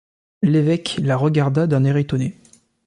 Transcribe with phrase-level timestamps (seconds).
[0.41, 2.35] L’évêque la regarda d’un air étonné.